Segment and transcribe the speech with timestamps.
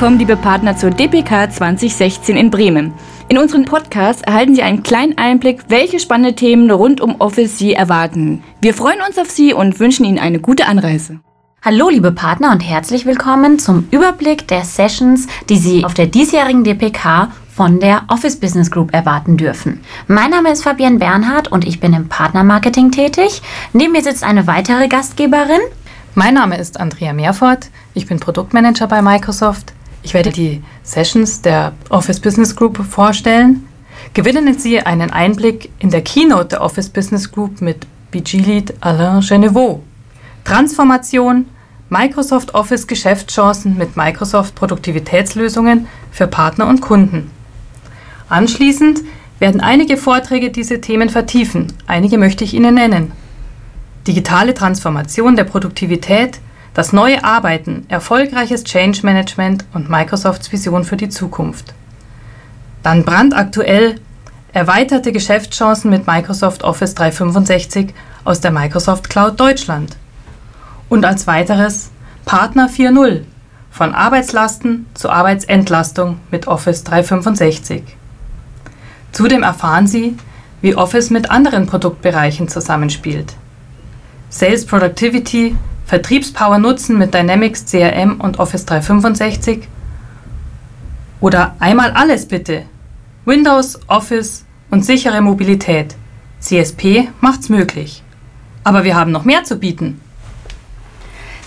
[0.00, 2.94] willkommen, liebe Partner, zur DPK 2016 in Bremen.
[3.28, 7.74] In unserem Podcast erhalten Sie einen kleinen Einblick, welche spannende Themen rund um Office Sie
[7.74, 8.42] erwarten.
[8.62, 11.20] Wir freuen uns auf Sie und wünschen Ihnen eine gute Anreise.
[11.60, 16.64] Hallo liebe Partner und herzlich willkommen zum Überblick der Sessions, die Sie auf der diesjährigen
[16.64, 19.82] DPK von der Office Business Group erwarten dürfen.
[20.06, 23.42] Mein Name ist Fabienne Bernhard und ich bin im Partnermarketing tätig.
[23.74, 25.60] Neben mir sitzt eine weitere Gastgeberin.
[26.14, 27.68] Mein Name ist Andrea Meerfort.
[27.92, 29.69] Ich bin Produktmanager bei Microsoft.
[30.02, 33.66] Ich werde die Sessions der Office Business Group vorstellen.
[34.14, 39.80] Gewinnen Sie einen Einblick in der Keynote der Office Business Group mit BG-Lead Alain Genevaux.
[40.44, 41.46] Transformation,
[41.90, 47.30] Microsoft Office Geschäftschancen mit Microsoft Produktivitätslösungen für Partner und Kunden.
[48.28, 49.00] Anschließend
[49.38, 51.72] werden einige Vorträge diese Themen vertiefen.
[51.86, 53.12] Einige möchte ich Ihnen nennen.
[54.06, 56.40] Digitale Transformation der Produktivität,
[56.74, 61.74] das neue Arbeiten, erfolgreiches Change Management und Microsofts Vision für die Zukunft.
[62.82, 63.96] Dann brandaktuell
[64.52, 67.94] erweiterte Geschäftschancen mit Microsoft Office 365
[68.24, 69.96] aus der Microsoft Cloud Deutschland.
[70.88, 71.90] Und als weiteres
[72.24, 73.22] Partner 4.0
[73.70, 77.82] von Arbeitslasten zu Arbeitsentlastung mit Office 365.
[79.12, 80.16] Zudem erfahren Sie,
[80.60, 83.34] wie Office mit anderen Produktbereichen zusammenspielt.
[84.28, 85.56] Sales Productivity,
[85.90, 89.66] Vertriebspower nutzen mit Dynamics CRM und Office 365
[91.20, 92.62] oder einmal alles bitte.
[93.24, 95.96] Windows, Office und sichere Mobilität.
[96.38, 98.04] CSP macht's möglich.
[98.62, 100.00] Aber wir haben noch mehr zu bieten.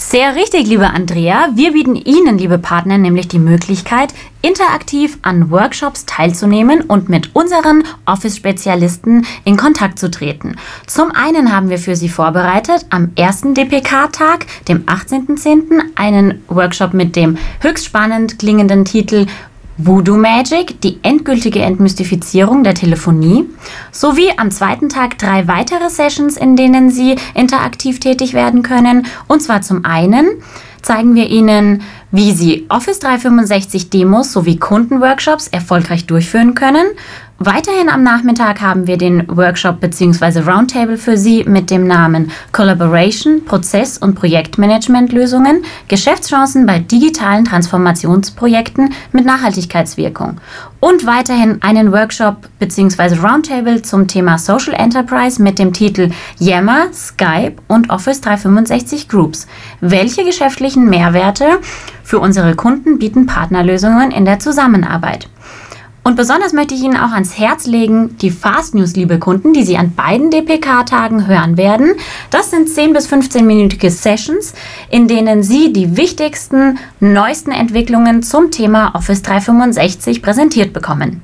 [0.05, 1.47] Sehr richtig, liebe Andrea.
[1.55, 7.85] Wir bieten Ihnen, liebe Partner, nämlich die Möglichkeit, interaktiv an Workshops teilzunehmen und mit unseren
[8.05, 10.57] Office-Spezialisten in Kontakt zu treten.
[10.87, 17.15] Zum einen haben wir für Sie vorbereitet am ersten DPK-Tag, dem 18.10., einen Workshop mit
[17.15, 19.25] dem höchst spannend klingenden Titel
[19.77, 23.49] Voodoo Magic, die endgültige Entmystifizierung der Telefonie,
[23.91, 29.07] sowie am zweiten Tag drei weitere Sessions, in denen Sie interaktiv tätig werden können.
[29.27, 30.27] Und zwar zum einen
[30.83, 31.81] zeigen wir Ihnen,
[32.11, 36.85] wie Sie Office 365 Demos sowie Kundenworkshops erfolgreich durchführen können.
[37.45, 40.49] Weiterhin am Nachmittag haben wir den Workshop bzw.
[40.49, 49.25] Roundtable für Sie mit dem Namen Collaboration, Prozess- und Projektmanagementlösungen, Geschäftschancen bei digitalen Transformationsprojekten mit
[49.25, 50.39] Nachhaltigkeitswirkung.
[50.79, 53.15] Und weiterhin einen Workshop bzw.
[53.15, 59.47] Roundtable zum Thema Social Enterprise mit dem Titel Yammer, Skype und Office 365 Groups.
[59.81, 61.59] Welche geschäftlichen Mehrwerte
[62.05, 65.27] für unsere Kunden bieten Partnerlösungen in der Zusammenarbeit?
[66.05, 69.63] Und besonders möchte ich Ihnen auch ans Herz legen, die Fast News, liebe Kunden, die
[69.63, 71.95] Sie an beiden DPK-Tagen hören werden.
[72.29, 74.53] Das sind 10 bis 15-minütige Sessions,
[74.89, 81.21] in denen Sie die wichtigsten, neuesten Entwicklungen zum Thema Office 365 präsentiert bekommen.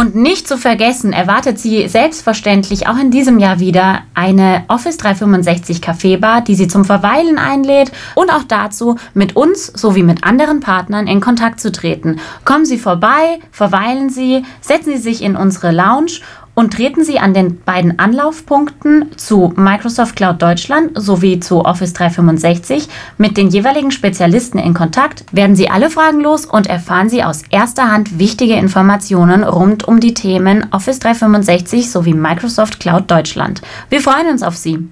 [0.00, 5.82] Und nicht zu vergessen, erwartet Sie selbstverständlich auch in diesem Jahr wieder eine Office 365
[5.82, 11.06] Kaffeebar, die Sie zum Verweilen einlädt und auch dazu mit uns sowie mit anderen Partnern
[11.06, 12.18] in Kontakt zu treten.
[12.46, 16.22] Kommen Sie vorbei, verweilen Sie, setzen Sie sich in unsere Lounge
[16.60, 22.86] und treten Sie an den beiden Anlaufpunkten zu Microsoft Cloud Deutschland sowie zu Office 365
[23.16, 27.44] mit den jeweiligen Spezialisten in Kontakt, werden Sie alle Fragen los und erfahren Sie aus
[27.48, 33.62] erster Hand wichtige Informationen rund um die Themen Office 365 sowie Microsoft Cloud Deutschland.
[33.88, 34.86] Wir freuen uns auf Sie.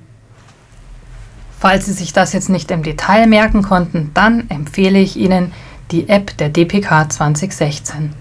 [1.61, 5.53] Falls Sie sich das jetzt nicht im Detail merken konnten, dann empfehle ich Ihnen
[5.91, 8.15] die App der DPK 2016.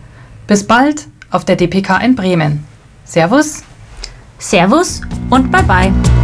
[0.47, 2.66] Bis bald auf der DPK in Bremen.
[3.07, 3.63] Servus.
[4.38, 6.16] Servus und bye bye.